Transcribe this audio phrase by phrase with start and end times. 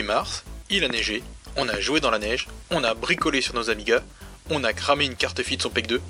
[0.00, 1.22] mars, il a neigé,
[1.56, 4.00] on a joué dans la neige, on a bricolé sur nos Amigas,
[4.48, 6.00] on a cramé une carte FI de son PEC 2.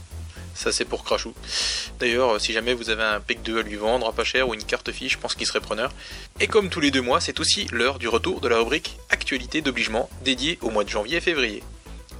[0.55, 1.35] Ça c'est pour Crashou.
[1.99, 4.55] D'ailleurs, si jamais vous avez un PEC 2 à lui vendre à pas cher ou
[4.55, 5.93] une carte FI, je pense qu'il serait preneur.
[6.39, 9.63] Et comme tous les deux mois, c'est aussi l'heure du retour de la rubrique Actualité
[9.63, 11.65] d'obligement dédiée au mois de janvier et février.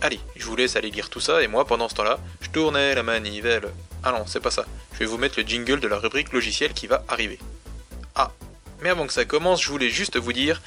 [0.01, 2.97] Allez, je vous laisse aller lire tout ça et moi pendant ce temps-là, je tournais
[2.97, 3.69] la manivelle.
[4.03, 4.67] Ah non, c'est pas ça.
[4.95, 7.39] Je vais vous mettre le jingle de la rubrique logiciel qui va arriver.
[8.17, 8.33] Ah,
[8.83, 10.61] mais avant que ça commence, je voulais juste vous dire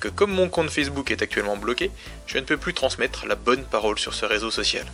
[0.00, 1.90] que comme mon compte Facebook est actuellement bloqué,
[2.26, 4.86] je ne peux plus transmettre la bonne parole sur ce réseau social.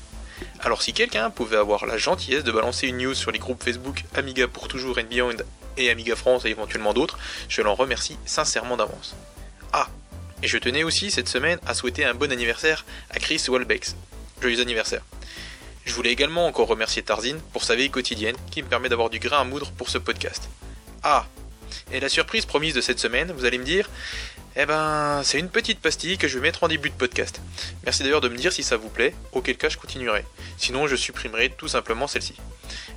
[0.61, 4.05] Alors si quelqu'un pouvait avoir la gentillesse de balancer une news sur les groupes Facebook
[4.15, 5.37] Amiga pour toujours and Beyond
[5.77, 9.15] et Amiga France et éventuellement d'autres, je l'en remercie sincèrement d'avance.
[9.73, 9.89] Ah,
[10.43, 13.97] et je tenais aussi cette semaine à souhaiter un bon anniversaire à Chris Walbex.
[14.41, 15.03] Joyeux anniversaire.
[15.85, 19.19] Je voulais également encore remercier Tarzine pour sa veille quotidienne qui me permet d'avoir du
[19.19, 20.49] grain à moudre pour ce podcast.
[21.03, 21.27] Ah
[21.93, 23.89] Et la surprise promise de cette semaine, vous allez me dire
[24.57, 27.41] Eh ben, c'est une petite pastille que je vais mettre en début de podcast.
[27.85, 30.25] Merci d'ailleurs de me dire si ça vous plaît, auquel cas je continuerai.
[30.57, 32.35] Sinon, je supprimerai tout simplement celle-ci.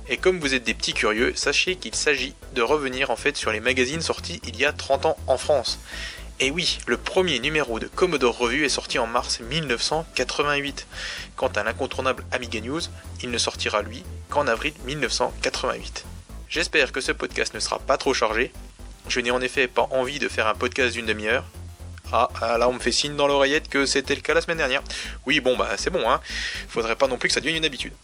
[0.08, 3.52] Et comme vous êtes des petits curieux, sachez qu'il s'agit de revenir en fait sur
[3.52, 5.78] les magazines sortis il y a 30 ans en France.
[6.40, 10.86] Et oui, le premier numéro de Commodore Revue est sorti en mars 1988.
[11.36, 12.80] Quant à l'incontournable Amiga News,
[13.22, 16.04] il ne sortira lui qu'en avril 1988.
[16.52, 18.52] J'espère que ce podcast ne sera pas trop chargé.
[19.08, 21.46] Je n'ai en effet pas envie de faire un podcast d'une demi-heure.
[22.12, 24.58] Ah, ah, là on me fait signe dans l'oreillette que c'était le cas la semaine
[24.58, 24.82] dernière.
[25.24, 26.20] Oui, bon bah c'est bon, hein.
[26.68, 27.94] Faudrait pas non plus que ça devienne une habitude.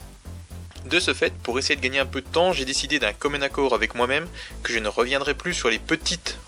[0.87, 3.43] De ce fait, pour essayer de gagner un peu de temps, j'ai décidé d'un commun
[3.43, 4.27] accord avec moi-même
[4.63, 6.39] que je ne reviendrai plus sur les petites,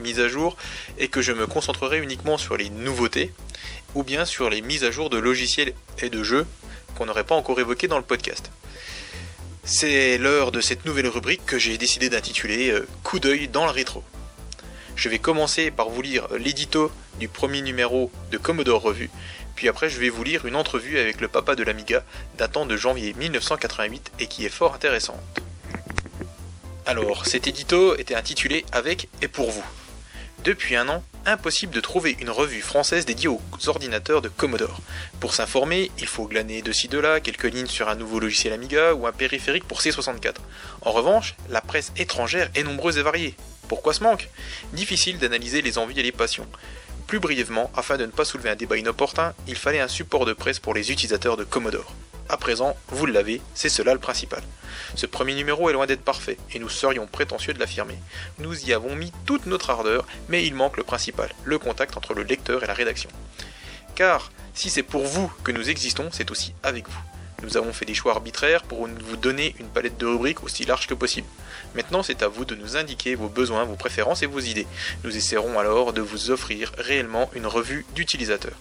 [0.00, 0.56] mises à jour,
[0.96, 3.34] et que je me concentrerai uniquement sur les nouveautés,
[3.94, 6.46] ou bien sur les mises à jour de logiciels et de jeux
[6.96, 8.50] qu'on n'aurait pas encore évoqués dans le podcast.
[9.68, 13.72] C'est l'heure de cette nouvelle rubrique que j'ai décidé d'intituler euh, Coup d'œil dans le
[13.72, 14.04] rétro.
[14.94, 19.10] Je vais commencer par vous lire l'édito du premier numéro de Commodore Revue,
[19.56, 22.04] puis après je vais vous lire une entrevue avec le papa de l'Amiga
[22.38, 25.18] datant de janvier 1988 et qui est fort intéressante.
[26.86, 29.64] Alors, cet édito était intitulé Avec et pour vous.
[30.44, 34.80] Depuis un an, impossible de trouver une revue française dédiée aux ordinateurs de Commodore.
[35.20, 38.52] Pour s'informer, il faut glaner de ci de là quelques lignes sur un nouveau logiciel
[38.52, 40.36] Amiga ou un périphérique pour C64.
[40.82, 43.34] En revanche, la presse étrangère est nombreuse et variée.
[43.68, 44.28] Pourquoi ce manque?
[44.72, 46.46] Difficile d'analyser les envies et les passions.
[47.06, 50.32] Plus brièvement, afin de ne pas soulever un débat inopportun, il fallait un support de
[50.32, 51.94] presse pour les utilisateurs de Commodore.
[52.28, 54.42] À présent, vous l'avez, c'est cela le principal.
[54.96, 57.98] Ce premier numéro est loin d'être parfait, et nous serions prétentieux de l'affirmer.
[58.38, 62.14] Nous y avons mis toute notre ardeur, mais il manque le principal, le contact entre
[62.14, 63.10] le lecteur et la rédaction.
[63.94, 67.15] Car, si c'est pour vous que nous existons, c'est aussi avec vous.
[67.42, 70.86] Nous avons fait des choix arbitraires pour vous donner une palette de rubriques aussi large
[70.86, 71.28] que possible.
[71.74, 74.66] Maintenant, c'est à vous de nous indiquer vos besoins, vos préférences et vos idées.
[75.04, 78.54] Nous essaierons alors de vous offrir réellement une revue d'utilisateur.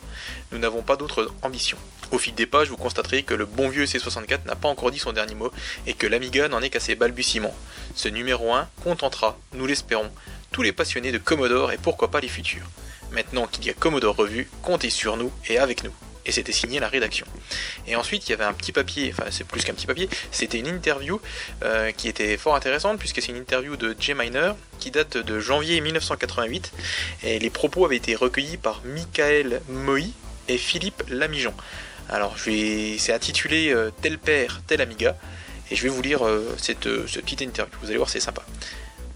[0.52, 1.78] Nous n'avons pas d'autre ambition.
[2.12, 5.00] Au fil des pages, vous constaterez que le bon vieux C64 n'a pas encore dit
[5.00, 5.52] son dernier mot
[5.88, 7.56] et que l'Amiga n'en est qu'à ses balbutiements.
[7.96, 10.12] Ce numéro 1 contentera, nous l'espérons,
[10.52, 12.68] tous les passionnés de Commodore et pourquoi pas les futurs.
[13.12, 15.94] Maintenant qu'il y a Commodore Revue, comptez sur nous et avec nous
[16.26, 17.26] et c'était signé la rédaction.
[17.88, 20.60] Et ensuite, il y avait un petit papier, enfin c'est plus qu'un petit papier, c'était
[20.60, 21.22] une interview
[21.64, 25.40] euh, qui était fort intéressante puisque c'est une interview de Jay Miner qui date de
[25.40, 26.72] janvier 1988
[27.24, 30.12] et les propos avaient été recueillis par Michael Moï
[30.48, 31.54] et Philippe Lamijon.
[32.10, 35.18] Alors c'est intitulé euh, Tel père, tel amiga
[35.72, 38.44] et je vais vous lire euh, cette, cette petite interview, vous allez voir c'est sympa.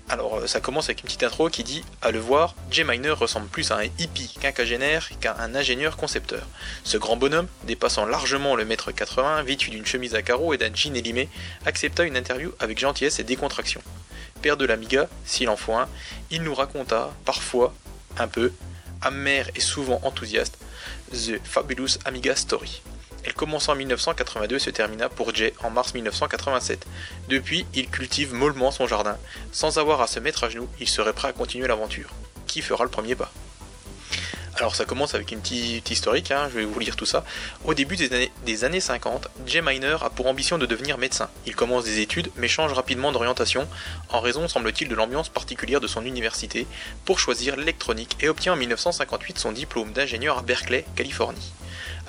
[0.09, 3.11] Alors euh, ça commence avec une petite intro qui dit À le voir, Jay Miner
[3.11, 6.47] ressemble plus à un hippie quinquagénaire qu'à un ingénieur concepteur.
[6.83, 10.73] Ce grand bonhomme, dépassant largement le mètre 80, vêtu d'une chemise à carreaux et d'un
[10.73, 11.29] jean élimé,
[11.67, 13.81] accepta une interview avec gentillesse et décontraction.
[14.41, 15.87] Père de l'Amiga, s'il en faut un,
[16.31, 17.73] il nous raconta, parfois,
[18.17, 18.51] un peu,
[19.01, 20.57] amer et souvent enthousiaste,
[21.11, 22.81] The Fabulous Amiga Story.
[23.23, 26.85] Elle commença en 1982 et se termina pour Jay en mars 1987.
[27.27, 29.17] Depuis, il cultive mollement son jardin.
[29.51, 32.09] Sans avoir à se mettre à genoux, il serait prêt à continuer l'aventure.
[32.47, 33.31] Qui fera le premier pas?
[34.59, 37.23] Alors ça commence avec une petite historique, hein, je vais vous lire tout ça.
[37.63, 41.29] Au début des années, des années 50, Jay Miner a pour ambition de devenir médecin.
[41.45, 43.69] Il commence des études mais change rapidement d'orientation
[44.09, 46.67] en raison semble-t-il de l'ambiance particulière de son université
[47.05, 51.53] pour choisir l'électronique et obtient en 1958 son diplôme d'ingénieur à Berkeley, Californie.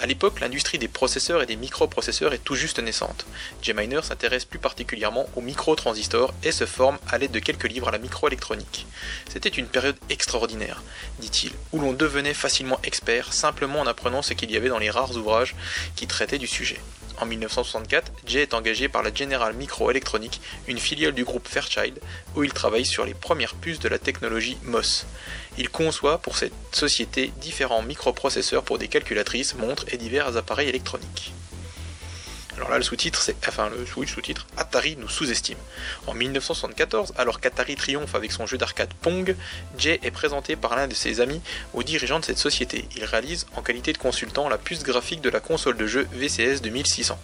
[0.00, 3.26] À l'époque, l'industrie des processeurs et des microprocesseurs est tout juste naissante.
[3.60, 7.90] J-Miner s'intéresse plus particulièrement aux microtransistors et se forme à l'aide de quelques livres à
[7.90, 8.86] la microélectronique.
[9.28, 10.82] C'était une période extraordinaire,
[11.18, 14.90] dit-il, où l'on devenait facilement expert simplement en apprenant ce qu'il y avait dans les
[14.90, 15.54] rares ouvrages
[15.96, 16.80] qui traitaient du sujet.
[17.20, 22.00] En 1964, Jay est engagé par la General Microelectronics, une filiale du groupe Fairchild,
[22.34, 25.04] où il travaille sur les premières puces de la technologie MOS.
[25.58, 31.34] Il conçoit pour cette société différents microprocesseurs pour des calculatrices, montres et divers appareils électroniques.
[32.56, 35.58] Alors là, le sous-titre, c'est enfin le sous-titre Atari nous sous-estime.
[36.06, 39.36] En 1974, alors qu'Atari triomphe avec son jeu d'arcade Pong,
[39.78, 41.40] Jay est présenté par l'un de ses amis
[41.74, 42.86] aux dirigeants de cette société.
[42.96, 46.60] Il réalise, en qualité de consultant, la puce graphique de la console de jeu VCS
[46.62, 47.18] 2600.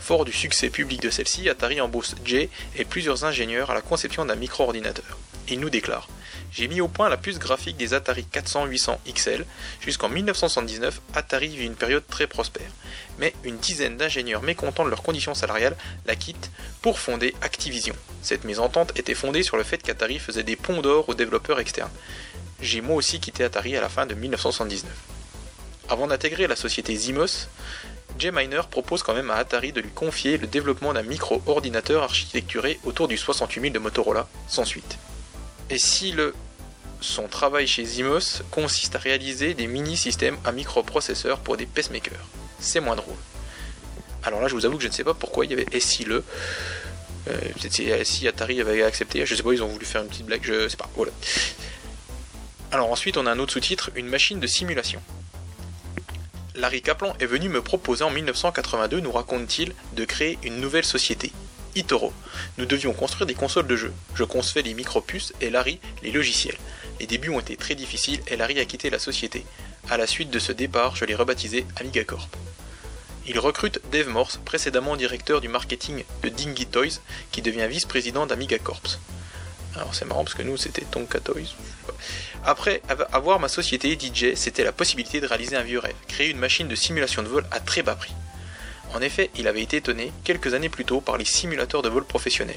[0.00, 4.24] Fort du succès public de celle-ci, Atari embauche Jay et plusieurs ingénieurs à la conception
[4.24, 5.18] d'un micro-ordinateur.
[5.48, 6.08] Il nous déclare
[6.52, 9.46] j'ai mis au point la puce graphique des Atari 400-800 XL.
[9.80, 12.70] Jusqu'en 1979, Atari vit une période très prospère.
[13.18, 16.50] Mais une dizaine d'ingénieurs mécontents de leurs conditions salariales la quittent
[16.82, 17.94] pour fonder Activision.
[18.20, 21.90] Cette mésentente était fondée sur le fait qu'Atari faisait des ponts d'or aux développeurs externes.
[22.60, 24.92] J'ai moi aussi quitté Atari à la fin de 1979.
[25.88, 27.48] Avant d'intégrer la société Zimos,
[28.18, 32.78] Jay Miner propose quand même à Atari de lui confier le développement d'un micro-ordinateur architecturé
[32.84, 34.98] autour du 68000 de Motorola, sans suite.
[35.72, 36.34] Et si le
[37.00, 42.26] son travail chez Zimos consiste à réaliser des mini-systèmes à microprocesseurs pour des pacemakers.
[42.60, 43.16] C'est moins drôle.
[44.22, 46.04] Alors là, je vous avoue que je ne sais pas pourquoi il y avait SI
[46.04, 46.22] le.
[47.28, 50.42] Euh, si Atari avait accepté, je sais pas, ils ont voulu faire une petite blague,
[50.44, 51.12] je sais pas, voilà.
[52.70, 55.00] Alors ensuite, on a un autre sous-titre, une machine de simulation.
[56.54, 61.32] Larry Kaplan est venu me proposer en 1982, nous raconte-t-il, de créer une nouvelle société,
[61.74, 62.12] Itoro.
[62.58, 63.92] Nous devions construire des consoles de jeux.
[64.14, 66.58] Je concevais les micropuces et Larry les logiciels.
[67.00, 69.44] Les débuts ont été très difficiles et Larry a quitté la société.
[69.90, 72.28] À la suite de ce départ, je l'ai rebaptisé AmigaCorp.
[73.26, 78.98] Il recrute Dave Morse, précédemment directeur du marketing de Dingy Toys, qui devient vice-président d'AmigaCorps.
[79.76, 81.54] Alors c'est marrant parce que nous c'était Tonka Toys.
[82.44, 82.82] Après
[83.12, 86.68] avoir ma société DJ, c'était la possibilité de réaliser un vieux rêve, créer une machine
[86.68, 88.12] de simulation de vol à très bas prix.
[88.94, 92.04] En effet, il avait été étonné quelques années plus tôt par les simulateurs de vol
[92.04, 92.56] professionnels.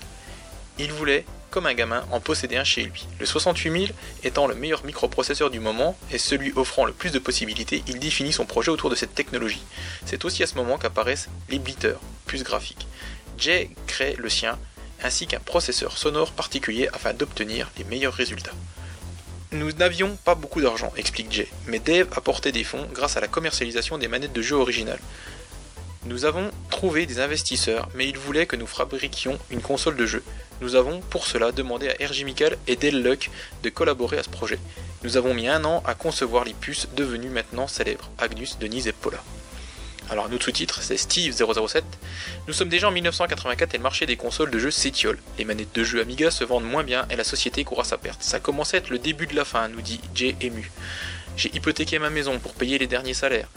[0.78, 3.08] Il voulait, comme un gamin, en posséder un chez lui.
[3.20, 3.94] Le 68000
[4.24, 8.34] étant le meilleur microprocesseur du moment et celui offrant le plus de possibilités, il définit
[8.34, 9.64] son projet autour de cette technologie.
[10.06, 12.88] C'est aussi à ce moment qu'apparaissent les blitters, plus graphiques.
[13.38, 14.60] Jay crée le sien,
[15.02, 18.54] ainsi qu'un processeur sonore particulier afin d'obtenir les meilleurs résultats.
[19.52, 23.30] Nous n'avions pas beaucoup d'argent, explique Jay, mais Dave apportait des fonds grâce à la
[23.30, 25.00] commercialisation des manettes de jeu originales.
[26.06, 30.24] Nous avons trouvé des investisseurs, mais ils voulaient que nous fabriquions une console de jeu.
[30.62, 33.32] Nous avons pour cela demandé à RJ Michael et Del Luck
[33.64, 34.60] de collaborer à ce projet.
[35.04, 38.92] Nous avons mis un an à concevoir les puces devenues maintenant célèbres, Agnus, Denise et
[38.92, 39.18] Paula.
[40.12, 41.82] Alors notre sous-titre c'est Steve007.
[42.48, 45.18] Nous sommes déjà en 1984 et le marché des consoles de jeux s'étiole.
[45.40, 48.22] Les manettes de jeux Amiga se vendent moins bien et la société court sa perte.
[48.22, 50.72] Ça commence à être le début de la fin, nous dit Jay ému.
[51.36, 53.50] J'ai hypothéqué ma maison pour payer les derniers salaires.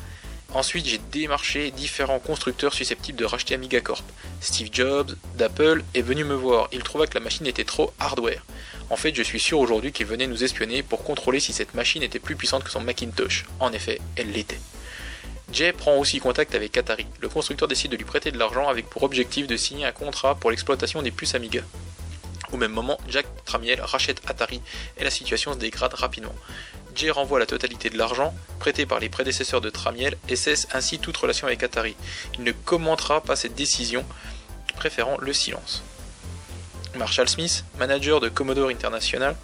[0.54, 4.04] Ensuite, j'ai démarché différents constructeurs susceptibles de racheter Amiga Corp.
[4.40, 6.68] Steve Jobs d'Apple est venu me voir.
[6.72, 8.42] Il trouva que la machine était trop hardware.
[8.88, 12.02] En fait, je suis sûr aujourd'hui qu'il venait nous espionner pour contrôler si cette machine
[12.02, 13.44] était plus puissante que son Macintosh.
[13.60, 14.58] En effet, elle l'était.
[15.52, 17.06] Jay prend aussi contact avec Atari.
[17.20, 20.34] Le constructeur décide de lui prêter de l'argent avec pour objectif de signer un contrat
[20.34, 21.60] pour l'exploitation des puces Amiga.
[22.52, 24.62] Au même moment, Jack Tramiel rachète Atari
[24.96, 26.34] et la situation se dégrade rapidement.
[26.98, 30.98] Jay renvoie la totalité de l'argent prêté par les prédécesseurs de Tramiel et cesse ainsi
[30.98, 31.94] toute relation avec Atari.
[32.34, 34.04] Il ne commentera pas cette décision,
[34.74, 35.84] préférant le silence.
[36.96, 39.36] Marshall Smith, manager de Commodore International,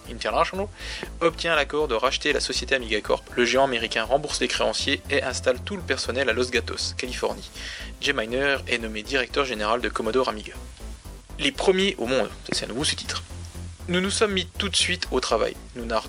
[1.20, 3.25] obtient l'accord de racheter la société Amiga Corp.
[3.37, 7.50] Le géant américain rembourse les créanciers et installe tout le personnel à Los Gatos, Californie.
[8.00, 10.54] Jay Miner est nommé directeur général de Commodore Amiga.
[11.38, 13.23] Les premiers au monde, c'est un nouveau sous-titre.
[13.87, 16.08] Nous nous sommes mis tout de suite au travail, nous narre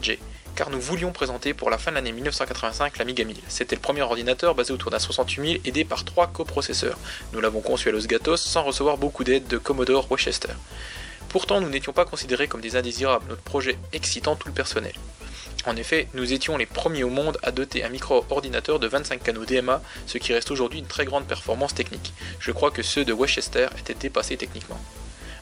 [0.55, 3.37] car nous voulions présenter pour la fin de l'année 1985 l'Amiga 1000.
[3.47, 6.97] C'était le premier ordinateur basé autour d'un 68000 aidé par trois coprocesseurs.
[7.33, 10.53] Nous l'avons conçu à Los Gatos sans recevoir beaucoup d'aide de Commodore Rochester.
[11.29, 14.93] Pourtant, nous n'étions pas considérés comme des indésirables, notre projet excitant tout le personnel.
[15.65, 19.45] En effet, nous étions les premiers au monde à doter un micro-ordinateur de 25 canaux
[19.45, 22.13] DMA, ce qui reste aujourd'hui une très grande performance technique.
[22.39, 24.79] Je crois que ceux de Westchester étaient dépassés techniquement.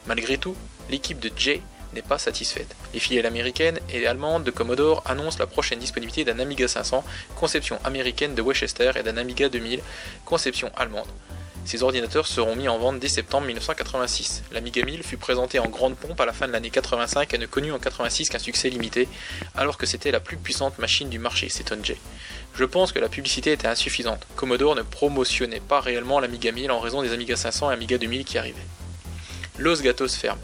[0.06, 0.56] Malgré tout,
[0.90, 1.62] l'équipe de Jay
[1.94, 2.74] n'est pas satisfaite.
[2.92, 7.04] Les filiales américaines et allemandes de Commodore annoncent la prochaine disponibilité d'un Amiga 500,
[7.36, 9.80] conception américaine de Westchester, et d'un Amiga 2000,
[10.24, 11.08] conception allemande.
[11.64, 14.42] Ces ordinateurs seront mis en vente dès septembre 1986.
[14.52, 17.46] L'Amiga 1000 fut présenté en grande pompe à la fin de l'année 85 et ne
[17.46, 19.08] connut en 86 qu'un succès limité,
[19.56, 21.96] alors que c'était la plus puissante machine du marché, s'étonne Jay.
[22.54, 24.26] Je pense que la publicité était insuffisante.
[24.36, 28.24] Commodore ne promotionnait pas réellement l'Amiga 1000 en raison des Amiga 500 et Amiga 2000
[28.26, 28.60] qui arrivaient.
[29.58, 30.38] Los Gatos ferme.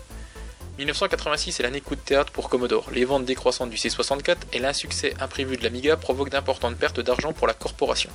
[0.81, 2.91] 1986 est l'année coup de théâtre pour Commodore.
[2.91, 7.47] Les ventes décroissantes du C64 et l'insuccès imprévu de l'Amiga provoquent d'importantes pertes d'argent pour
[7.47, 8.09] la corporation.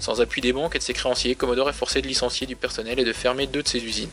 [0.00, 2.98] Sans appui des banques et de ses créanciers, Commodore est forcé de licencier du personnel
[2.98, 4.10] et de fermer deux de ses usines.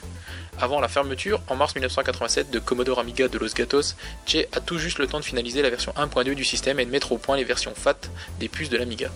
[0.60, 3.96] Avant la fermeture, en mars 1987 de Commodore Amiga de Los Gatos,
[4.28, 6.92] Jay a tout juste le temps de finaliser la version 1.2 du système et de
[6.92, 7.98] mettre au point les versions FAT
[8.40, 9.10] des puces de l'Amiga.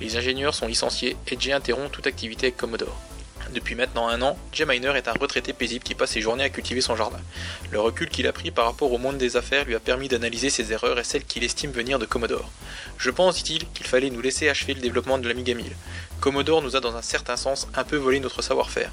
[0.00, 2.96] Les ingénieurs sont licenciés et Jay interrompt toute activité avec Commodore.
[3.52, 6.50] Depuis maintenant un an, Jay Miner est un retraité paisible qui passe ses journées à
[6.50, 7.18] cultiver son jardin.
[7.72, 10.50] Le recul qu'il a pris par rapport au monde des affaires lui a permis d'analyser
[10.50, 12.48] ses erreurs et celles qu'il estime venir de Commodore.
[12.96, 15.66] Je pense, dit-il, qu'il fallait nous laisser achever le développement de l'Amiga 1000.
[16.20, 18.92] Commodore nous a dans un certain sens un peu volé notre savoir-faire.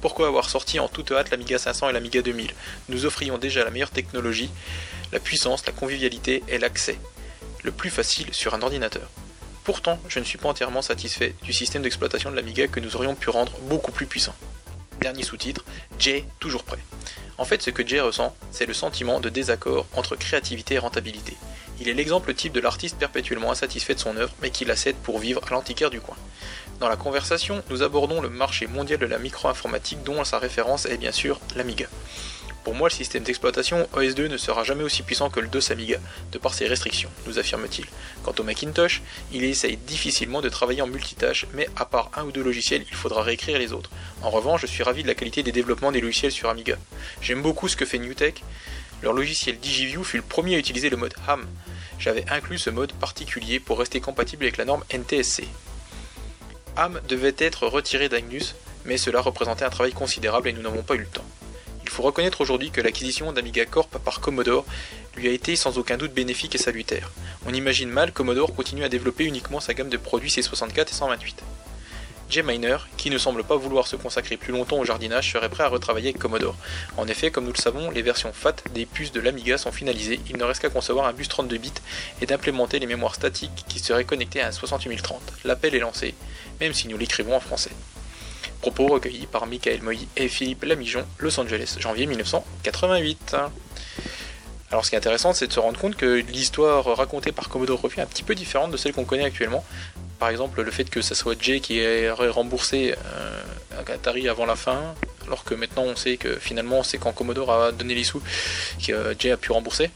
[0.00, 2.52] Pourquoi avoir sorti en toute hâte l'Amiga 500 et l'Amiga 2000
[2.90, 4.50] Nous offrions déjà la meilleure technologie,
[5.12, 7.00] la puissance, la convivialité et l'accès.
[7.64, 9.10] Le plus facile sur un ordinateur.
[9.66, 13.16] Pourtant, je ne suis pas entièrement satisfait du système d'exploitation de l'Amiga que nous aurions
[13.16, 14.34] pu rendre beaucoup plus puissant.
[15.00, 15.64] Dernier sous-titre,
[15.98, 16.78] Jay toujours prêt.
[17.36, 21.36] En fait, ce que Jay ressent, c'est le sentiment de désaccord entre créativité et rentabilité.
[21.80, 24.94] Il est l'exemple type de l'artiste perpétuellement insatisfait de son œuvre, mais qui la cède
[25.02, 26.16] pour vivre à l'antiquaire du coin.
[26.78, 30.96] Dans la conversation, nous abordons le marché mondial de la micro-informatique dont sa référence est
[30.96, 31.88] bien sûr l'Amiga.
[32.66, 36.00] Pour moi, le système d'exploitation OS2 ne sera jamais aussi puissant que le DOS Amiga,
[36.32, 37.86] de par ses restrictions, nous affirme-t-il.
[38.24, 42.32] Quant au Macintosh, il essaye difficilement de travailler en multitâche, mais à part un ou
[42.32, 43.90] deux logiciels, il faudra réécrire les autres.
[44.20, 46.76] En revanche, je suis ravi de la qualité des développements des logiciels sur Amiga.
[47.20, 48.42] J'aime beaucoup ce que fait NewTek.
[49.00, 51.46] Leur logiciel DigiView fut le premier à utiliser le mode HAM.
[52.00, 55.44] J'avais inclus ce mode particulier pour rester compatible avec la norme NTSC.
[56.76, 60.96] HAM devait être retiré d'Agnus, mais cela représentait un travail considérable et nous n'avons pas
[60.96, 61.24] eu le temps.
[61.86, 64.66] Il faut reconnaître aujourd'hui que l'acquisition d'Amiga Corp par Commodore
[65.14, 67.12] lui a été sans aucun doute bénéfique et salutaire.
[67.46, 71.44] On imagine mal Commodore continuer à développer uniquement sa gamme de produits C64 et 128.
[72.28, 75.62] Jay Miner, qui ne semble pas vouloir se consacrer plus longtemps au jardinage, serait prêt
[75.62, 76.56] à retravailler avec Commodore.
[76.96, 80.18] En effet, comme nous le savons, les versions FAT des puces de l'Amiga sont finalisées,
[80.28, 81.72] il ne reste qu'à concevoir un bus 32 bits
[82.20, 85.22] et d'implémenter les mémoires statiques qui seraient connectées à un 68030.
[85.44, 86.16] L'appel est lancé,
[86.60, 87.70] même si nous l'écrivons en français.
[88.60, 93.36] Propos recueillis par Michael Moy et Philippe Lamijon, Los Angeles, janvier 1988.
[94.70, 97.80] Alors ce qui est intéressant, c'est de se rendre compte que l'histoire racontée par Commodore
[97.80, 99.64] Review est un petit peu différente de celle qu'on connaît actuellement.
[100.18, 103.42] Par exemple, le fait que ce soit Jay qui ait remboursé euh,
[103.86, 104.94] Atari avant la fin,
[105.26, 108.22] alors que maintenant on sait que finalement c'est quand Commodore a donné les sous
[108.84, 109.90] que Jay a pu rembourser.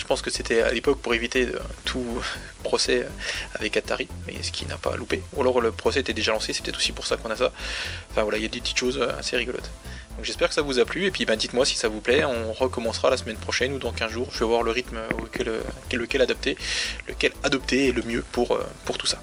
[0.00, 1.46] Je pense que c'était à l'époque pour éviter
[1.84, 2.06] tout
[2.64, 3.06] procès
[3.54, 5.22] avec Atari, mais ce qui n'a pas loupé.
[5.34, 7.52] Ou alors le procès était déjà lancé, c'est peut-être aussi pour ça qu'on a ça.
[8.10, 9.70] Enfin voilà, il y a des petites choses assez rigolotes.
[10.16, 12.24] Donc j'espère que ça vous a plu, et puis ben, dites-moi si ça vous plaît,
[12.24, 15.52] on recommencera la semaine prochaine ou dans 15 jours, je vais voir le rythme auquel,
[15.92, 16.56] lequel adapter,
[17.06, 19.22] lequel adopter est le mieux pour, euh, pour tout ça.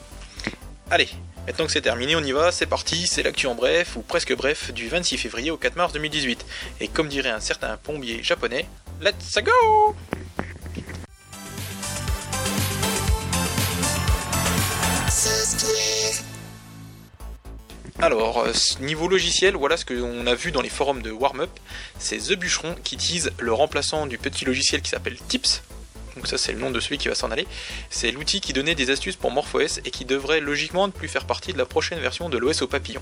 [0.91, 1.10] Allez,
[1.48, 4.36] maintenant que c'est terminé, on y va, c'est parti, c'est l'actu en bref, ou presque
[4.36, 6.46] bref, du 26 février au 4 mars 2018.
[6.81, 8.67] Et comme dirait un certain plombier japonais,
[9.01, 9.96] let's go
[18.00, 21.50] Alors, euh, niveau logiciel, voilà ce qu'on a vu dans les forums de Warmup.
[21.98, 25.63] C'est The Bûcheron qui tease le remplaçant du petit logiciel qui s'appelle Tips.
[26.16, 27.48] Donc ça c'est le nom de celui qui va s'en aller.
[27.89, 31.25] C'est l'outil qui donnait des astuces pour MorphOS et qui devrait logiquement ne plus faire
[31.25, 33.01] partie de la prochaine version de l'OS au papillon.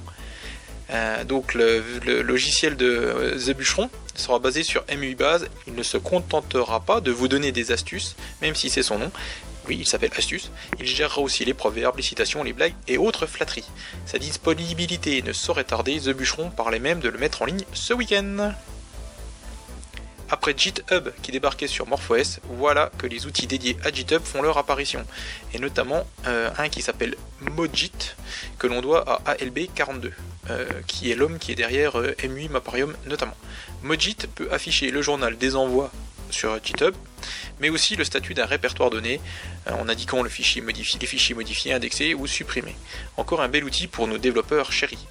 [0.92, 1.82] Euh, donc le,
[2.22, 5.48] logiciel de euh, The Bûcheron sera basé sur MUI base.
[5.68, 9.12] Il ne se contentera pas de vous donner des astuces, même si c'est son nom,
[9.67, 10.51] oui, il s'appelle Astuce.
[10.79, 13.65] Il gérera aussi les proverbes, les citations, les blagues et autres flatteries.
[14.05, 17.93] Sa disponibilité ne saurait tarder, The Bûcheron parlait même de le mettre en ligne ce
[17.93, 18.53] week-end.
[20.29, 24.57] Après GitHub qui débarquait sur MorphOS, voilà que les outils dédiés à GitHub font leur
[24.57, 25.05] apparition,
[25.53, 28.15] et notamment euh, un qui s'appelle Mojit,
[28.57, 30.12] que l'on doit à ALB42,
[30.50, 33.36] euh, qui est l'homme qui est derrière euh, MUI Maparium notamment.
[33.84, 35.91] Mojit peut afficher le journal des envois
[36.36, 36.94] sur GitHub,
[37.60, 39.20] mais aussi le statut d'un répertoire donné,
[39.68, 42.75] euh, en indiquant le fichier modifié, les fichiers modifiés, indexés ou supprimés.
[43.18, 45.08] Encore un bel outil pour nos développeurs chéris.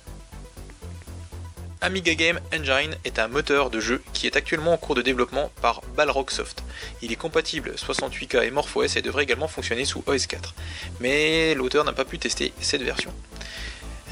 [1.80, 5.50] Amiga Game Engine est un moteur de jeu qui est actuellement en cours de développement
[5.60, 6.62] par Balrog Soft.
[7.02, 10.54] Il est compatible 68K et MorphOS et devrait également fonctionner sous OS 4.
[11.00, 13.12] Mais l'auteur n'a pas pu tester cette version.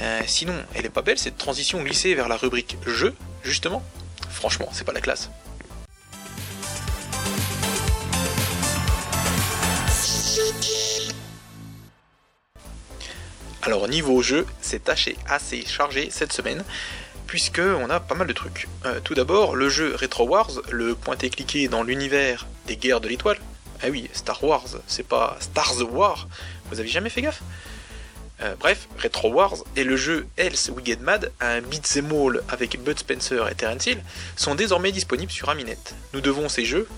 [0.00, 3.82] Euh, sinon, elle est pas belle cette transition glissée vers la rubrique jeu, justement
[4.28, 5.30] Franchement, c'est pas la classe.
[13.64, 16.64] Alors niveau jeu, c'est assez chargé cette semaine,
[17.28, 18.68] puisque on a pas mal de trucs.
[18.84, 23.38] Euh, tout d'abord, le jeu Retro Wars, le pointé-cliqué dans l'univers des guerres de l'étoile.
[23.82, 26.28] Ah oui, Star Wars, c'est pas Stars War,
[26.70, 27.42] vous avez jamais fait gaffe?
[28.42, 32.82] Euh, bref, Retro Wars et le jeu Else We Get Mad, un beat'em all avec
[32.82, 34.02] Bud Spencer et Terence Hill,
[34.34, 35.78] sont désormais disponibles sur Aminet.
[36.12, 36.88] Nous devons ces jeux,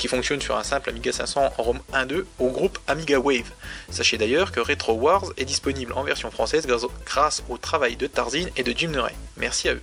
[0.00, 3.50] qui fonctionnent sur un simple Amiga 500 en ROM 1.2 au groupe Amiga Wave.
[3.90, 6.66] Sachez d'ailleurs que Retro Wars est disponible en version française
[7.04, 8.92] grâce au travail de Tarzin et de Jim.
[9.36, 9.82] Merci à eux.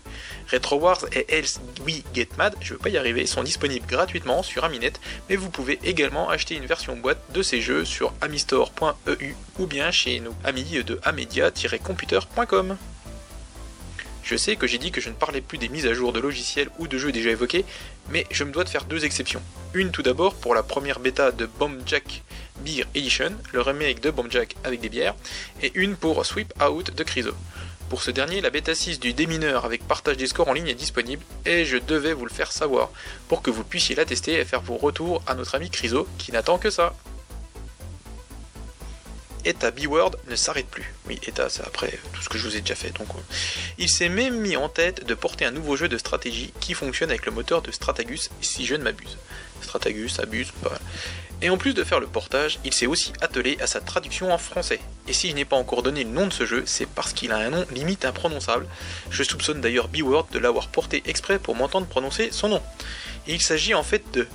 [0.51, 4.41] Retro Wars et Else We Get Mad, je veux pas y arriver, sont disponibles gratuitement
[4.41, 4.93] sur Aminet,
[5.29, 9.91] mais vous pouvez également acheter une version boîte de ces jeux sur amistore.eu ou bien
[9.91, 12.75] chez nos amis de amedia-computer.com.
[14.27, 16.19] Je sais que j'ai dit que je ne parlais plus des mises à jour de
[16.19, 17.63] logiciels ou de jeux déjà évoqués,
[18.10, 19.41] mais je me dois de faire deux exceptions.
[19.74, 22.24] Une tout d'abord pour la première bêta de Bomb Jack
[22.57, 25.15] Beer Edition, le remake de Bomb Jack avec des bières,
[25.63, 27.31] et une pour Sweep Out de Criso.
[27.89, 30.74] Pour ce dernier, la bêta 6 du démineur avec partage des scores en ligne est
[30.74, 32.89] disponible et je devais vous le faire savoir
[33.29, 36.34] pour que vous puissiez la tester et faire vos retours à notre ami Criso qui
[36.34, 36.93] n'attend que ça.
[39.47, 40.93] ETA B-Word ne s'arrête plus.
[41.07, 42.91] Oui, ETA, c'est après tout ce que je vous ai déjà fait.
[42.97, 43.19] Donc, euh,
[43.77, 47.09] il s'est même mis en tête de porter un nouveau jeu de stratégie qui fonctionne
[47.09, 49.17] avec le moteur de Stratagus, si je ne m'abuse.
[49.61, 50.77] Stratagus, abuse, pas
[51.41, 54.37] Et en plus de faire le portage, il s'est aussi attelé à sa traduction en
[54.37, 54.81] français.
[55.07, 57.31] Et si je n'ai pas encore donné le nom de ce jeu, c'est parce qu'il
[57.31, 58.67] a un nom limite imprononçable.
[59.09, 62.61] Je soupçonne d'ailleurs B-Word de l'avoir porté exprès pour m'entendre prononcer son nom.
[63.27, 64.27] il s'agit en fait de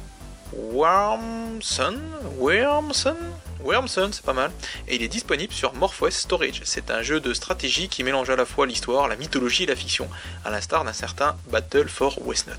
[0.55, 1.99] Wormson
[2.39, 3.17] Wormson
[3.65, 4.51] Wormson, c'est pas mal,
[4.89, 6.63] et il est disponible sur MorphOS Storage.
[6.65, 9.77] C'est un jeu de stratégie qui mélange à la fois l'histoire, la mythologie et la
[9.77, 10.09] fiction,
[10.45, 12.55] à l'instar d'un certain Battle for Westnot.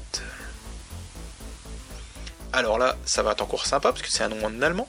[2.51, 4.87] Alors là, ça va être encore sympa parce que c'est un nom en allemand.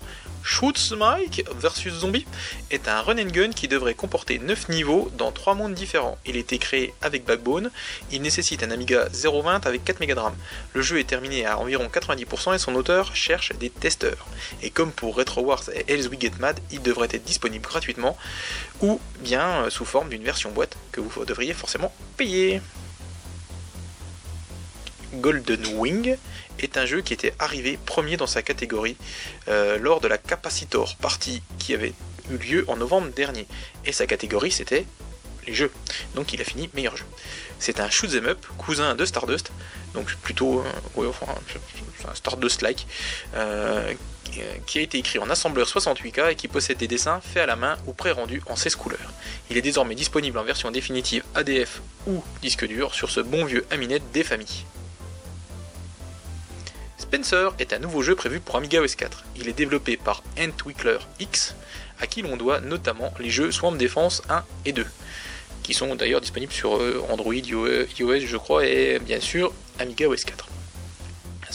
[0.97, 2.27] Mike vs Zombie
[2.71, 6.19] est un run and gun qui devrait comporter 9 niveaux dans 3 mondes différents.
[6.27, 7.71] Il a été créé avec Backbone,
[8.13, 10.35] il nécessite un Amiga 020 avec 4 MB de RAM.
[10.75, 14.27] Le jeu est terminé à environ 90% et son auteur cherche des testeurs.
[14.63, 18.17] Et comme pour Retro Wars et Else We Mad, il devrait être disponible gratuitement
[18.83, 22.61] ou bien euh, sous forme d'une version boîte que vous devriez forcément payer.
[25.15, 26.17] Golden Wing
[26.59, 28.97] est un jeu qui était arrivé premier dans sa catégorie
[29.49, 31.93] euh, lors de la Capacitor Party qui avait
[32.31, 33.47] eu lieu en novembre dernier.
[33.85, 34.87] Et sa catégorie c'était
[35.47, 35.71] les jeux.
[36.15, 37.05] Donc il a fini meilleur jeu.
[37.59, 39.53] C'est un shoot'em up, cousin de Stardust,
[39.95, 40.61] donc plutôt
[40.99, 41.11] euh,
[42.09, 42.87] un Stardust-like,
[43.35, 43.93] euh,
[44.67, 47.57] qui a été écrit en assembleur 68K et qui possède des dessins faits à la
[47.57, 49.13] main ou pré-rendus en 16 couleurs.
[49.51, 53.65] Il est désormais disponible en version définitive ADF ou disque dur sur ce bon vieux
[53.71, 54.65] Aminet des familles.
[56.97, 59.25] Spencer est un nouveau jeu prévu pour Amiga OS 4.
[59.37, 61.55] Il est développé par Entwickler X,
[62.01, 64.87] à qui l'on doit notamment les jeux Swarm Defense 1 et 2,
[65.63, 70.25] qui sont d'ailleurs disponibles sur euh, Android, iOS je crois, et bien sûr Amiga OS
[70.25, 70.54] 4.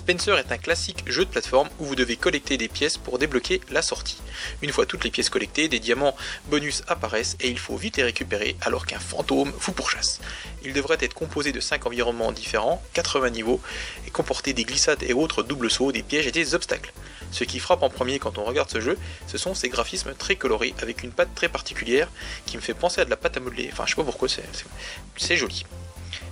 [0.09, 3.61] Spencer est un classique jeu de plateforme où vous devez collecter des pièces pour débloquer
[3.69, 4.17] la sortie.
[4.63, 6.15] Une fois toutes les pièces collectées, des diamants
[6.47, 10.19] bonus apparaissent et il faut vite les récupérer alors qu'un fantôme vous pourchasse.
[10.65, 13.61] Il devrait être composé de 5 environnements différents, 80 niveaux,
[14.07, 16.91] et comporter des glissades et autres doubles sauts, des pièges et des obstacles.
[17.29, 20.35] Ce qui frappe en premier quand on regarde ce jeu, ce sont ses graphismes très
[20.35, 22.09] colorés avec une patte très particulière
[22.47, 23.69] qui me fait penser à de la pâte à modeler.
[23.71, 25.65] Enfin, je sais pas pourquoi, c'est joli.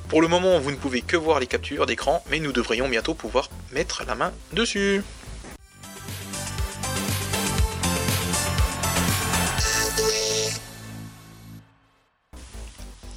[0.09, 3.13] Pour le moment, vous ne pouvez que voir les captures d'écran, mais nous devrions bientôt
[3.13, 5.03] pouvoir mettre la main dessus.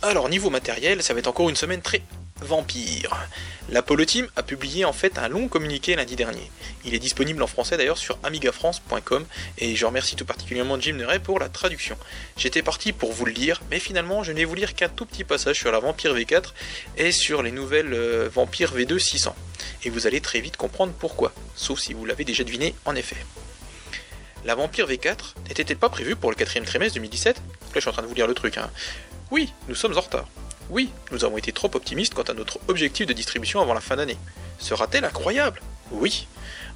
[0.03, 2.03] Alors niveau matériel, ça va être encore une semaine très
[2.42, 3.29] Vampire.
[3.68, 6.50] L'Apollo Team a publié en fait un long communiqué lundi dernier.
[6.85, 9.24] Il est disponible en français d'ailleurs sur amigafrance.com
[9.59, 11.96] et je remercie tout particulièrement Jim Neray pour la traduction.
[12.37, 15.07] J'étais parti pour vous le lire, mais finalement je ne vais vous lire qu'un tout
[15.07, 16.53] petit passage sur la Vampire V4
[16.96, 19.37] et sur les nouvelles euh, Vampire V2 600.
[19.85, 23.16] Et vous allez très vite comprendre pourquoi, sauf si vous l'avez déjà deviné en effet.
[24.44, 27.42] La Vampire V4 n'était-elle pas prévue pour le quatrième trimestre 2017 Là
[27.74, 28.57] je suis en train de vous lire le truc.
[28.57, 28.70] Hein.
[29.31, 30.26] Oui, nous sommes en retard.
[30.71, 33.97] Oui, nous avons été trop optimistes quant à notre objectif de distribution avant la fin
[33.97, 34.17] d'année.
[34.61, 35.61] Sera-t-elle incroyable?
[35.91, 36.29] Oui.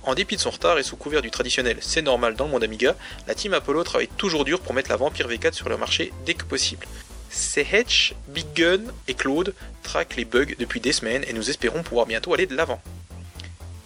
[0.02, 2.64] En dépit de son retard et sous couvert du traditionnel c'est normal dans le monde
[2.64, 2.96] Amiga,
[3.28, 6.34] la team Apollo travaille toujours dur pour mettre la Vampire V4 sur le marché dès
[6.34, 6.88] que possible.
[7.30, 9.54] CH, Big Gun et Claude
[9.84, 12.82] traquent les bugs depuis des semaines et nous espérons pouvoir bientôt aller de l'avant.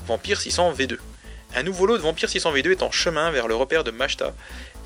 [0.06, 0.96] Vampire 600 V2.
[1.54, 4.34] Un nouveau lot de Vampire 600 V2 est en chemin vers le repère de Mashta,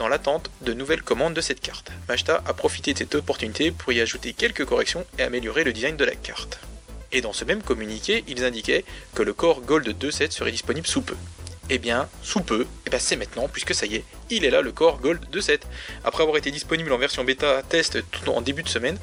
[0.03, 1.93] dans l'attente de nouvelles commandes de cette carte.
[2.09, 5.97] Mashta a profité de cette opportunité pour y ajouter quelques corrections et améliorer le design
[5.97, 6.59] de la carte.
[7.13, 8.85] Et dans ce même communiqué, ils indiquaient
[9.15, 11.15] que le Core Gold 2.7 serait disponible sous peu.
[11.71, 14.61] Eh bien, sous peu, eh ben c'est maintenant, puisque ça y est, il est là
[14.61, 15.61] le Core Gold 2.7.
[16.03, 18.99] Après avoir été disponible en version bêta test tout en début de semaine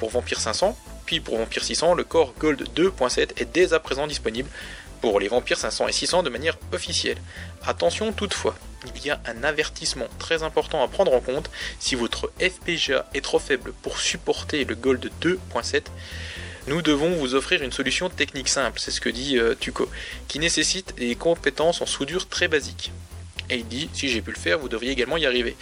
[0.00, 4.08] pour Vampire 500, puis pour Vampire 600, le Core Gold 2.7 est dès à présent
[4.08, 4.48] disponible
[5.00, 7.18] pour les vampires 500 et 600 de manière officielle.
[7.66, 8.56] Attention toutefois,
[8.94, 11.50] il y a un avertissement très important à prendre en compte.
[11.78, 15.84] Si votre FPGA est trop faible pour supporter le Gold 2.7,
[16.66, 19.88] nous devons vous offrir une solution technique simple, c'est ce que dit euh, Tuco,
[20.28, 22.92] qui nécessite des compétences en soudure très basiques.
[23.48, 25.56] Et il dit, si j'ai pu le faire, vous devriez également y arriver.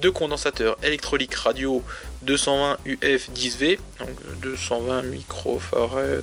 [0.00, 1.82] Deux condensateurs électrolytiques radio
[2.22, 4.10] 220 UF 10V, donc
[4.42, 6.22] 220 microfarad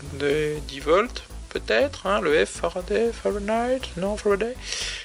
[0.68, 4.56] 10 volts, peut-être, hein, le F Faraday, Fahrenheit, non Faraday.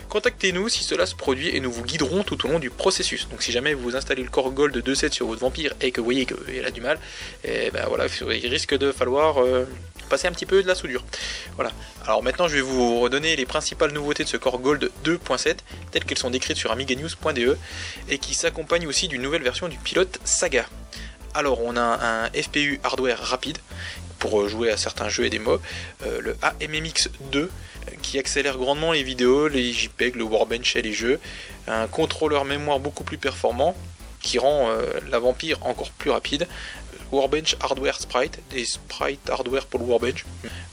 [0.08, 3.28] Contactez-nous si cela se produit et nous vous guiderons tout au long du processus.
[3.28, 6.04] Donc si jamais vous installez le Core Gold 2.7 sur votre vampire et que vous
[6.04, 6.98] voyez qu'il a du mal,
[7.44, 9.66] eh ben voilà, il risque de falloir euh,
[10.08, 11.04] passer un petit peu de la soudure.
[11.56, 11.72] Voilà.
[12.06, 15.56] Alors maintenant je vais vous redonner les principales nouveautés de ce Core Gold 2.7
[15.90, 17.56] telles qu'elles sont décrites sur amiganews.de
[18.08, 20.66] et qui s'accompagnent aussi d'une nouvelle version du pilote Saga.
[21.34, 23.58] Alors on a un FPU hardware rapide
[24.24, 27.50] pour jouer à certains jeux et des euh, le AMMX 2
[28.00, 31.20] qui accélère grandement les vidéos, les JPEG, le Warbench et les jeux,
[31.68, 33.76] un contrôleur mémoire beaucoup plus performant
[34.22, 36.48] qui rend euh, la vampire encore plus rapide,
[37.12, 40.24] Warbench Hardware Sprite, des sprites hardware pour le Warbench,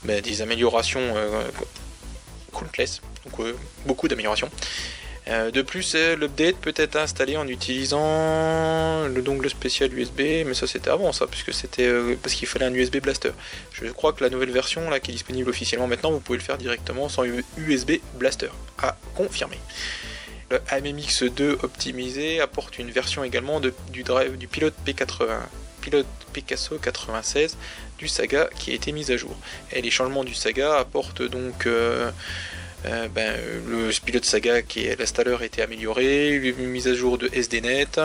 [0.04, 1.42] mais des améliorations euh,
[2.54, 4.48] countless, donc beaucoup d'améliorations.
[5.28, 10.54] Euh, de plus, euh, l'update peut être installé en utilisant le dongle spécial USB, mais
[10.54, 13.30] ça c'était avant ça, puisque c'était euh, parce qu'il fallait un USB blaster.
[13.72, 16.44] Je crois que la nouvelle version là qui est disponible officiellement maintenant, vous pouvez le
[16.44, 17.24] faire directement sans
[17.56, 18.50] USB blaster.
[18.78, 19.58] À confirmer.
[20.50, 24.02] Le AMMX2 optimisé apporte une version également du
[24.50, 25.38] pilote P80,
[25.80, 27.56] pilote Picasso 96
[27.96, 29.36] du Saga qui a été mise à jour.
[29.72, 31.66] Et les changements du Saga apportent donc
[32.84, 33.36] ben,
[33.68, 38.00] le pilote saga qui est l'installeur a été amélioré, une mise à jour de SDNet,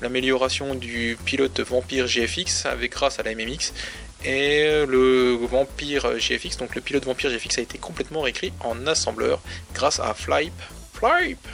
[0.00, 3.72] l'amélioration du pilote Vampire GFX avec grâce à la MMX
[4.24, 9.40] et le Vampire GFX, donc le pilote Vampire GFX a été complètement réécrit en assembleur
[9.74, 10.52] grâce à Flype.
[10.94, 11.46] Flype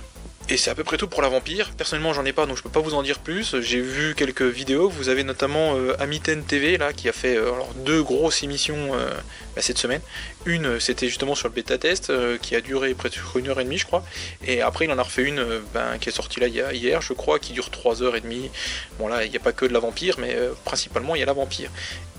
[0.51, 1.71] et c'est à peu près tout pour la vampire.
[1.77, 3.61] Personnellement, j'en ai pas, donc je peux pas vous en dire plus.
[3.61, 4.89] J'ai vu quelques vidéos.
[4.89, 7.53] Vous avez notamment euh, Amiten TV là qui a fait euh,
[7.85, 9.11] deux grosses émissions euh,
[9.55, 10.01] bah, cette semaine.
[10.47, 13.79] Une, c'était justement sur le bêta test qui a duré presque une heure et demie,
[13.79, 14.03] je crois.
[14.45, 17.39] Et après, il en a refait une ben, qui est sortie là hier, je crois,
[17.39, 18.51] qui dure trois heures et demie.
[18.99, 20.35] Bon là, il n'y a pas que de la vampire, mais
[20.65, 21.71] principalement il y a la vampire.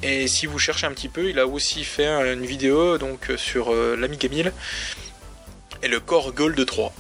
[0.04, 3.74] Et si vous cherchez un petit peu, il a aussi fait une vidéo donc sur
[3.74, 4.54] l'Amiga 1000
[5.84, 6.94] et le Core Gold 3.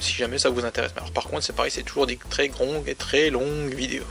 [0.00, 0.92] si jamais ça vous intéresse.
[0.96, 4.04] alors par contre, c'est pareil, c'est toujours des très longues et très longues vidéos.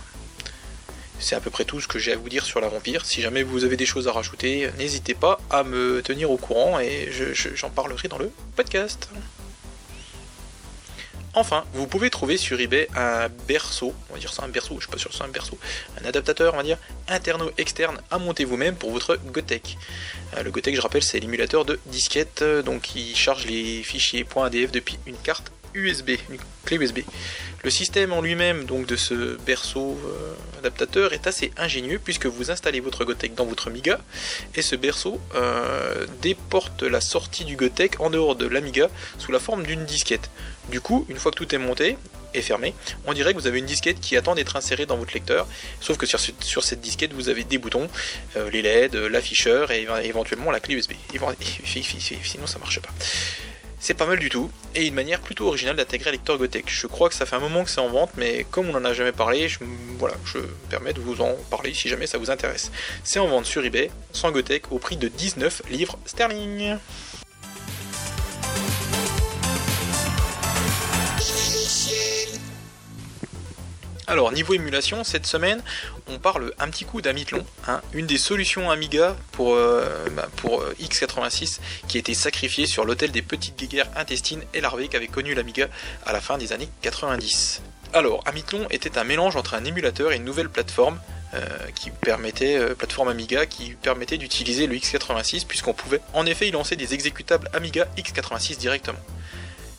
[1.19, 3.05] C'est à peu près tout ce que j'ai à vous dire sur la vampire.
[3.05, 6.79] Si jamais vous avez des choses à rajouter, n'hésitez pas à me tenir au courant
[6.79, 7.09] et
[7.55, 9.09] j'en parlerai dans le podcast.
[11.35, 14.81] Enfin, vous pouvez trouver sur eBay un berceau, on va dire ça un berceau, je
[14.81, 15.57] suis pas sûr que c'est un berceau,
[15.99, 19.79] un adaptateur, on va dire, interno-externe à monter vous-même pour votre Gotek.
[20.37, 24.27] Euh, le Gotek, je rappelle, c'est l'émulateur de disquette, euh, donc qui charge les fichiers
[24.35, 26.99] .adf depuis une carte USB, une clé USB.
[27.63, 32.51] Le système en lui-même donc de ce berceau euh, adaptateur est assez ingénieux puisque vous
[32.51, 33.99] installez votre Gotek dans votre Amiga
[34.53, 35.19] et ce berceau
[36.21, 40.29] déporte la sortie du Gotek en dehors de l'Amiga sous la forme d'une disquette.
[40.69, 41.97] Du coup, une fois que tout est monté
[42.33, 42.73] et fermé,
[43.05, 45.47] on dirait que vous avez une disquette qui attend d'être insérée dans votre lecteur,
[45.81, 47.87] sauf que sur, cette disquette vous avez des boutons,
[48.37, 50.93] euh, les LED, l'afficheur et éventuellement la clé USB.
[52.23, 52.89] Sinon ça marche pas.
[53.83, 56.69] C'est pas mal du tout, et une manière plutôt originale d'intégrer un lecteur Gotek.
[56.69, 58.85] Je crois que ça fait un moment que c'est en vente, mais comme on n'en
[58.85, 59.59] a jamais parlé, je,
[59.99, 62.71] voilà, je me permets de vous en parler si jamais ça vous intéresse.
[63.03, 66.77] C'est en vente sur eBay, sans Gotek, au prix de 19 livres sterling.
[74.05, 75.61] Alors, niveau émulation, cette semaine,
[76.07, 80.73] on parle un petit coup d'Amitlon, hein, une des solutions Amiga pour, euh, bah, euh,
[80.81, 85.33] x86 qui a été sacrifiée sur l'hôtel des petites guéguerres intestines et larvées qu'avait connu
[85.33, 85.69] l'Amiga
[86.05, 87.61] à la fin des années 90.
[87.93, 90.99] Alors, Amitlon était un mélange entre un émulateur et une nouvelle plateforme
[91.33, 91.39] euh,
[91.73, 96.75] qui permettait, plateforme Amiga, qui permettait d'utiliser le x86 puisqu'on pouvait en effet y lancer
[96.75, 98.99] des exécutables Amiga x86 directement.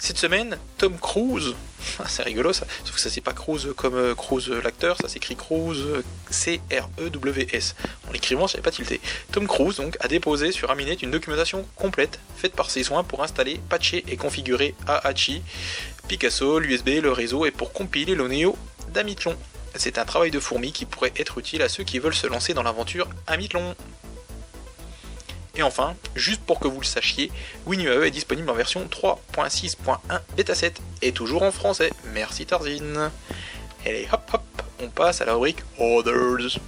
[0.05, 1.55] Cette semaine, Tom Cruise,
[2.09, 5.35] c'est rigolo ça, sauf que ça c'est pas Cruise comme euh, Cruise l'acteur, ça s'écrit
[5.35, 5.83] Cruise
[6.29, 7.75] C-R-E-W-S.
[8.07, 9.01] En l'écrivant, n'est pas tilté.
[9.33, 13.23] Tom Cruise donc a déposé sur Aminet une documentation complète faite par ses soins pour
[13.23, 15.41] installer, patcher et configurer AHI,
[16.07, 18.59] Picasso, l'USB, le réseau et pour compiler le Neo
[18.93, 19.35] d'Amitlon.
[19.75, 22.53] C'est un travail de fourmi qui pourrait être utile à ceux qui veulent se lancer
[22.53, 23.75] dans l'aventure Amitlon.
[25.57, 27.31] Et enfin, juste pour que vous le sachiez,
[27.67, 31.93] WinUAE est disponible en version 3.6.1 bêta 7 et toujours en français.
[32.13, 33.11] Merci Tarzine.
[33.87, 36.59] Allez hop hop, on passe à la rubrique Others.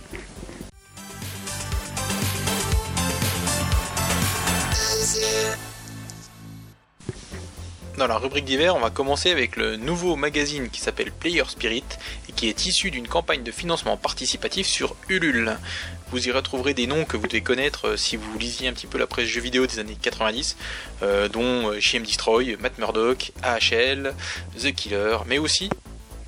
[7.98, 11.84] Dans la rubrique d'hiver, on va commencer avec le nouveau magazine qui s'appelle Player Spirit
[12.28, 15.56] et qui est issu d'une campagne de financement participatif sur Ulule.
[16.12, 18.86] Vous y retrouverez des noms que vous devez connaître euh, si vous lisiez un petit
[18.86, 20.56] peu la presse jeux vidéo des années 90,
[21.02, 24.14] euh, dont JM euh, Destroy, Matt Murdock, AHL,
[24.56, 25.68] The Killer, mais aussi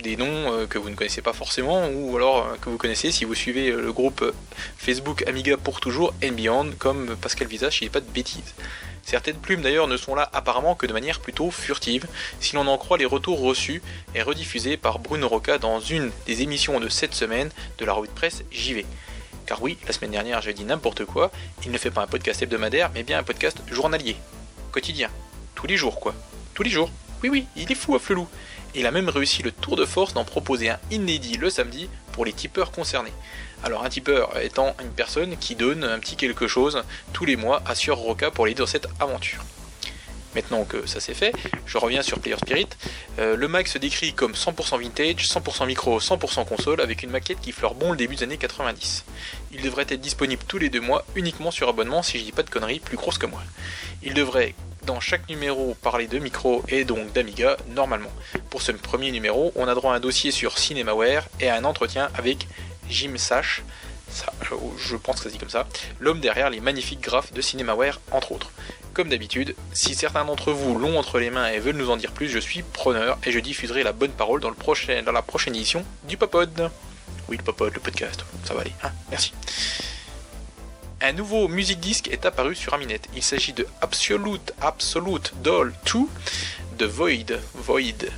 [0.02, 3.34] des noms que vous ne connaissez pas forcément ou alors que vous connaissez si vous
[3.34, 4.32] suivez le groupe
[4.76, 8.54] Facebook Amiga pour toujours and Beyond comme Pascal Visage, il n'est pas de bêtises.
[9.02, 12.06] Certaines plumes d'ailleurs ne sont là apparemment que de manière plutôt furtive,
[12.38, 13.82] si l'on en croit les retours reçus
[14.14, 18.08] et rediffusés par Bruno Roca dans une des émissions de cette semaine de la revue
[18.08, 18.86] de presse JV.
[19.48, 21.30] Car oui, la semaine dernière j'ai dit n'importe quoi,
[21.64, 24.14] il ne fait pas un podcast hebdomadaire, mais bien un podcast journalier,
[24.72, 25.08] quotidien,
[25.54, 26.14] tous les jours quoi,
[26.52, 26.90] tous les jours.
[27.22, 28.28] Oui oui, il est fou à Flelou.
[28.74, 32.26] Il a même réussi le tour de force d'en proposer un inédit le samedi pour
[32.26, 33.14] les tipeurs concernés.
[33.64, 36.84] Alors un tipeur étant une personne qui donne un petit quelque chose
[37.14, 39.46] tous les mois à Sur Roca pour l'aider dans cette aventure.
[40.38, 41.32] Maintenant que ça c'est fait,
[41.66, 42.68] je reviens sur Player Spirit.
[43.18, 47.40] Euh, le Mac se décrit comme 100% vintage, 100% micro, 100% console, avec une maquette
[47.40, 49.04] qui fleure bon le début des années 90.
[49.50, 52.44] Il devrait être disponible tous les deux mois, uniquement sur abonnement si je dis pas
[52.44, 53.42] de conneries, plus grosse que moi.
[54.04, 54.54] Il devrait
[54.86, 58.12] dans chaque numéro parler de micro et donc d'Amiga normalement.
[58.48, 61.64] Pour ce premier numéro, on a droit à un dossier sur Cinemaware et à un
[61.64, 62.46] entretien avec
[62.88, 63.64] Jim Sash,
[64.78, 65.66] je pense que ça dit comme ça,
[66.00, 68.50] l'homme derrière les magnifiques graphes de Cinemaware entre autres.
[68.94, 72.10] Comme d'habitude, si certains d'entre vous l'ont entre les mains et veulent nous en dire
[72.12, 75.22] plus, je suis preneur et je diffuserai la bonne parole dans, le prochain, dans la
[75.22, 76.70] prochaine édition du Popod.
[77.28, 79.32] Oui, le Popod, le podcast, ça va aller, hein merci.
[81.00, 83.02] Un nouveau music disc est apparu sur Aminet.
[83.14, 86.00] Il s'agit de Absolute Absolute Doll 2
[86.78, 87.38] de Void.
[87.54, 88.08] Void.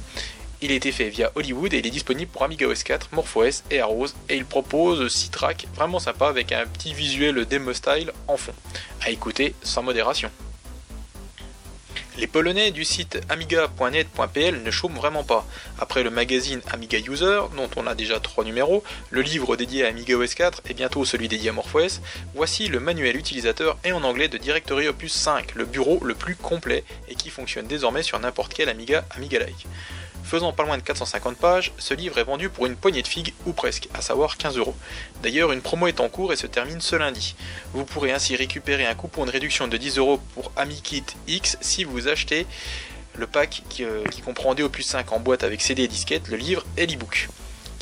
[0.63, 3.63] Il a été fait via Hollywood et il est disponible pour Amiga OS 4, MorphOS
[3.71, 8.13] et Arrows et il propose 6 tracks vraiment sympa avec un petit visuel demo style
[8.29, 8.53] en fond.
[9.01, 10.31] À écouter sans modération.
[12.19, 15.47] Les Polonais du site amiga.net.pl ne chôment vraiment pas.
[15.79, 19.89] Après le magazine Amiga User, dont on a déjà 3 numéros, le livre dédié à
[19.89, 22.01] Amiga OS 4 et bientôt celui dédié à MorphOS,
[22.35, 26.37] voici le manuel utilisateur et en anglais de Directory Opus 5, le bureau le plus
[26.37, 29.67] complet et qui fonctionne désormais sur n'importe quel Amiga Amiga-like.
[30.25, 33.35] Faisant pas loin de 450 pages, ce livre est vendu pour une poignée de figues
[33.47, 34.77] ou presque, à savoir 15 euros.
[35.23, 37.35] D'ailleurs, une promo est en cours et se termine ce lundi.
[37.73, 41.85] Vous pourrez ainsi récupérer un coupon de réduction de 10 euros pour AmiKit X si
[41.85, 42.47] vous achetez
[43.17, 46.37] le pack qui, euh, comprend des opus 5 en boîte avec CD et disquette, le
[46.37, 47.29] livre et l'ebook.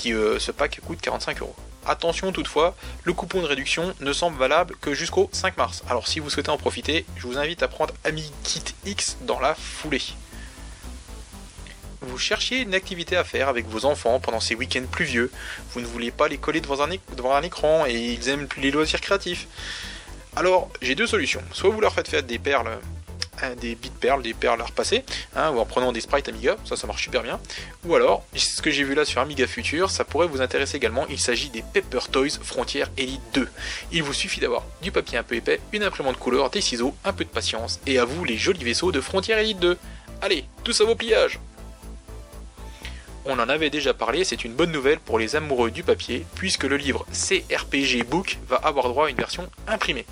[0.07, 1.55] Euh, ce pack coûte 45 euros.
[1.87, 5.83] Attention toutefois, le coupon de réduction ne semble valable que jusqu'au 5 mars.
[5.88, 9.55] Alors si vous souhaitez en profiter, je vous invite à prendre AmiKit X dans la
[9.55, 10.03] foulée
[12.01, 15.31] vous cherchiez une activité à faire avec vos enfants pendant ces week-ends pluvieux,
[15.73, 19.47] vous ne voulez pas les coller devant un, écran et ils aiment les loisirs créatifs.
[20.37, 21.43] Alors, j'ai deux solutions.
[21.53, 22.69] Soit vous leur faites faire des perles,
[23.43, 26.57] hein, des bits perles, des perles à repasser, hein, ou en prenant des sprites Amiga,
[26.65, 27.41] ça ça marche super bien.
[27.85, 31.07] Ou alors, ce que j'ai vu là sur Amiga Future, ça pourrait vous intéresser également,
[31.09, 33.49] il s'agit des Pepper Toys Frontier Elite 2.
[33.93, 37.13] Il vous suffit d'avoir du papier un peu épais, une imprimante couleur, des ciseaux, un
[37.13, 39.77] peu de patience, et à vous les jolis vaisseaux de Frontier Elite 2.
[40.21, 41.41] Allez, tous à vos pliages
[43.29, 46.64] on en avait déjà parlé, c'est une bonne nouvelle pour les amoureux du papier, puisque
[46.64, 50.07] le livre CRPG Book va avoir droit à une version imprimée.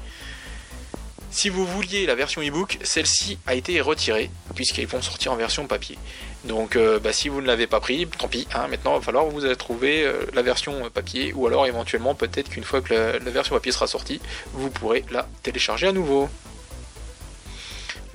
[1.31, 5.67] Si vous vouliez la version e-book, celle-ci a été retirée, puisqu'ils vont sortir en version
[5.67, 5.99] papier.
[6.45, 9.05] Donc euh, bah, si vous ne l'avez pas pris, tant pis, hein, maintenant il va
[9.05, 13.31] falloir vous trouver euh, la version papier, ou alors éventuellement peut-être qu'une fois que la
[13.31, 14.21] version papier sera sortie,
[14.53, 16.29] vous pourrez la télécharger à nouveau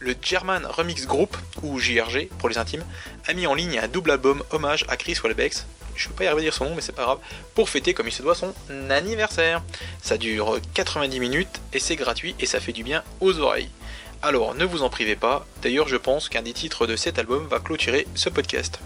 [0.02, 2.84] le German Remix Group, ou JRG pour les intimes,
[3.28, 5.54] a mis en ligne un double album hommage à Chris Welbeck,
[5.96, 7.20] je ne peux pas y arriver à dire son nom mais c'est pas grave,
[7.54, 8.54] pour fêter comme il se doit son
[8.90, 9.62] anniversaire.
[10.02, 13.70] Ça dure 90 minutes et c'est gratuit et ça fait du bien aux oreilles.
[14.24, 17.46] Alors ne vous en privez pas, d'ailleurs je pense qu'un des titres de cet album
[17.48, 18.80] va clôturer ce podcast.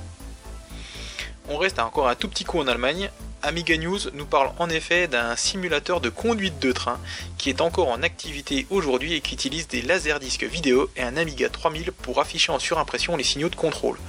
[1.47, 3.09] On reste encore un tout petit coup en Allemagne
[3.45, 6.99] Amiga News nous parle en effet d'un simulateur de conduite de train
[7.37, 11.47] qui est encore en activité aujourd'hui et qui utilise des laserdiscs vidéo et un Amiga
[11.49, 13.99] 3000 pour afficher en surimpression les signaux de contrôle.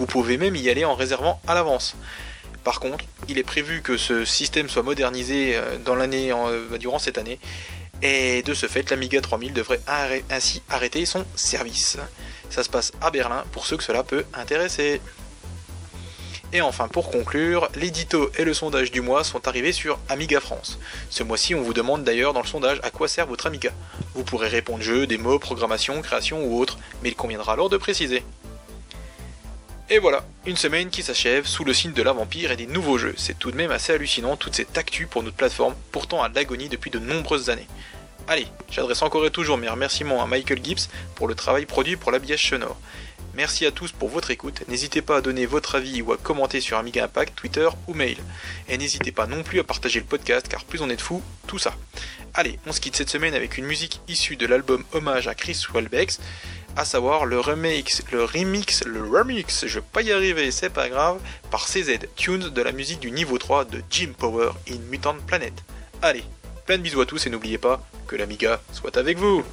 [0.00, 1.94] Vous pouvez même y aller en réservant à l'avance.
[2.64, 7.38] Par contre, il est prévu que ce système soit modernisé euh, euh, durant cette année,
[8.02, 9.80] et de ce fait, l'Amiga 3000 devrait
[10.30, 11.98] ainsi arrêter son service.
[12.48, 15.00] Ça se passe à Berlin pour ceux que cela peut intéresser.
[16.52, 20.80] Et enfin, pour conclure, l'édito et le sondage du mois sont arrivés sur Amiga France.
[21.08, 23.70] Ce mois-ci, on vous demande d'ailleurs dans le sondage à quoi sert votre Amiga.
[24.14, 28.24] Vous pourrez répondre jeu, démo, programmation, création ou autre, mais il conviendra alors de préciser.
[29.90, 32.98] Et voilà, une semaine qui s'achève sous le signe de la vampire et des nouveaux
[32.98, 33.14] jeux.
[33.16, 36.68] C'est tout de même assez hallucinant toute cette actu pour notre plateforme, pourtant à l'agonie
[36.68, 37.66] depuis de nombreuses années.
[38.28, 42.12] Allez, j'adresse encore et toujours mes remerciements à Michael Gibbs pour le travail produit pour
[42.12, 42.76] l'habillage sonore.
[43.34, 44.64] Merci à tous pour votre écoute.
[44.68, 48.16] N'hésitez pas à donner votre avis ou à commenter sur Amiga Impact, Twitter ou mail.
[48.68, 51.22] Et n'hésitez pas non plus à partager le podcast car plus on est de fous,
[51.46, 51.74] tout ça.
[52.34, 55.62] Allez, on se quitte cette semaine avec une musique issue de l'album Hommage à Chris
[55.72, 56.12] Welbeck,
[56.76, 60.88] à savoir le remix, le remix, le remix, je vais pas y arriver, c'est pas
[60.88, 65.16] grave, par CZ Tunes de la musique du niveau 3 de Jim Power in Mutant
[65.26, 65.54] Planet.
[66.02, 66.24] Allez,
[66.66, 69.44] plein de bisous à tous et n'oubliez pas que l'Amiga soit avec vous